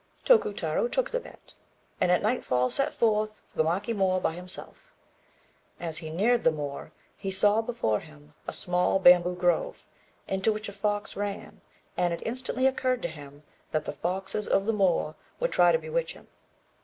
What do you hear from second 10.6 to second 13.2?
a fox ran; and it instantly occurred to